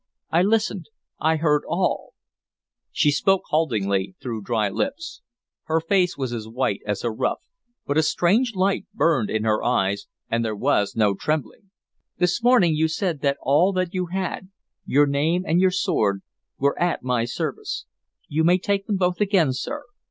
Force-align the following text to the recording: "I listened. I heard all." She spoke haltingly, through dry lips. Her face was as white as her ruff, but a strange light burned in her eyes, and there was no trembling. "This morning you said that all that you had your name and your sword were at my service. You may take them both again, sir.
"I 0.31 0.41
listened. 0.41 0.89
I 1.19 1.35
heard 1.35 1.61
all." 1.67 2.15
She 2.91 3.11
spoke 3.11 3.43
haltingly, 3.49 4.15
through 4.19 4.41
dry 4.41 4.67
lips. 4.67 5.21
Her 5.65 5.79
face 5.79 6.17
was 6.17 6.33
as 6.33 6.47
white 6.47 6.81
as 6.87 7.03
her 7.03 7.13
ruff, 7.13 7.37
but 7.85 7.99
a 7.99 8.01
strange 8.01 8.55
light 8.55 8.87
burned 8.95 9.29
in 9.29 9.43
her 9.43 9.63
eyes, 9.63 10.07
and 10.27 10.43
there 10.43 10.55
was 10.55 10.95
no 10.95 11.13
trembling. 11.13 11.69
"This 12.17 12.41
morning 12.41 12.73
you 12.73 12.87
said 12.87 13.21
that 13.21 13.37
all 13.41 13.71
that 13.73 13.93
you 13.93 14.07
had 14.07 14.49
your 14.87 15.05
name 15.05 15.43
and 15.45 15.61
your 15.61 15.69
sword 15.69 16.23
were 16.57 16.81
at 16.81 17.03
my 17.03 17.25
service. 17.25 17.85
You 18.27 18.43
may 18.43 18.57
take 18.57 18.87
them 18.87 18.97
both 18.97 19.21
again, 19.21 19.53
sir. 19.53 19.83